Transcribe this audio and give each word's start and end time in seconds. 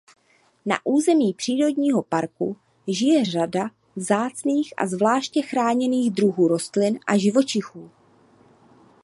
Na 0.65 0.79
území 0.83 1.33
přírodního 1.33 2.03
parku 2.03 2.57
žije 2.87 3.25
řada 3.25 3.69
vzácných 3.95 4.73
a 4.77 4.87
zvláště 4.87 5.41
chráněných 5.41 6.11
druhů 6.11 6.47
rostlin 6.47 6.99
a 7.07 7.17
živočichů. 7.17 7.91